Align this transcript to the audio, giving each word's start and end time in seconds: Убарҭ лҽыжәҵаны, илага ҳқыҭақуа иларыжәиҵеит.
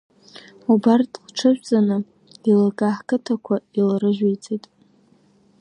Убарҭ 0.71 1.11
лҽыжәҵаны, 1.25 1.97
илага 2.49 2.87
ҳқыҭақуа 2.97 3.55
иларыжәиҵеит. 3.79 4.65